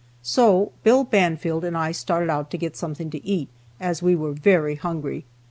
So 0.23 0.71
Bill 0.83 1.03
Banfield 1.03 1.63
and 1.63 1.77
I 1.77 1.91
started 1.91 2.31
out 2.31 2.49
to 2.49 2.57
get 2.57 2.75
something 2.75 3.11
to 3.11 3.23
eat, 3.23 3.49
as 3.79 4.01
we 4.01 4.15
were 4.15 4.31
very 4.33 4.73
hungry. 4.73 5.25